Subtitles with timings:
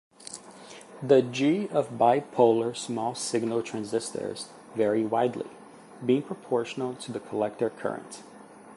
[1.03, 5.45] The g of bipolar small-signal transistors varies widely,
[6.03, 8.23] being proportional to the collector current.